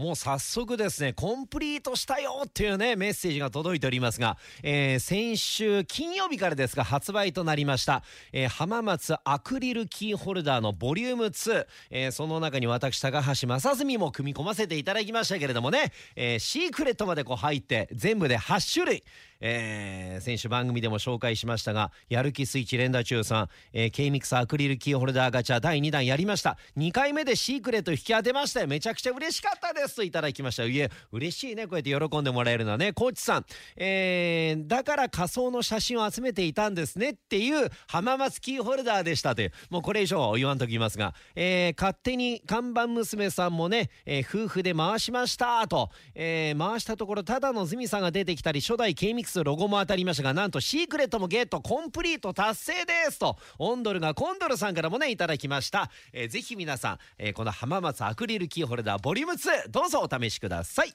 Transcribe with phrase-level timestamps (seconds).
[0.00, 19.04] もう早速ですねコンプリートしたよっていうねメッセージが届いておりますが、えー先週金曜日からですが発売となりました、えー浜松アクリルキーホルダーのボリューム2、えーその中に私高橋正純も組み込ませていただきましたけれどもね、えシークレットまでこう入って全部で8種類
[19.40, 26.58] えー先週番組でも紹介しましたがやる気スイッチ連打中さん、えー、K ミクスアクリルキーホルダーガチャ第2弾やりました。
[26.76, 28.68] 2回目でシークレット引き当てましたよ。
[28.68, 30.64] めちゃくちゃ嬉しかったですといただきました。
[30.64, 31.66] いえ嬉しいね。
[31.66, 32.92] こうやって喜んでもらえるのはね。
[32.92, 60.88] コーチさん、えーだから仮想の写真を集めていたんですねっていう浜松キーホルダーでしたというもうこれ以上は言わんときますが、えー勝手に看板娘さんもね、えー夫婦で回しましたと、えー回したところただのズミさんが出てきたり初代 K ミックスロゴも当たりましたがなんとシークレットもゲットコンプリート達成ですとオンドルがコンドルさんからもねいただきました、えーぜひ皆さん、えーこの浜松アクリルキーホルダーボリューム2どうぞお試しください。